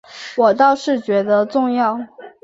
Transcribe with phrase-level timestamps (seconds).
[0.35, 1.99] 我倒是觉得重要